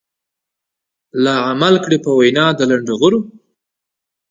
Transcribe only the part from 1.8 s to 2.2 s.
کړي په